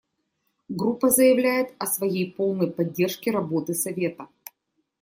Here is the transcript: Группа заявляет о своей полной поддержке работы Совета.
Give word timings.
Группа 0.67 1.11
заявляет 1.11 1.75
о 1.77 1.85
своей 1.85 2.31
полной 2.31 2.71
поддержке 2.71 3.29
работы 3.29 3.75
Совета. 3.75 4.29